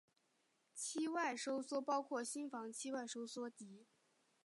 [0.73, 3.85] 期外收缩包括心房期外收缩及。